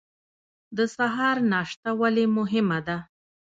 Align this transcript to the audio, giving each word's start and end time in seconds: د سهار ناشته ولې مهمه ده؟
د 0.77 0.79
سهار 0.95 1.37
ناشته 1.51 1.89
ولې 2.01 2.25
مهمه 2.37 2.79
ده؟ 2.87 2.97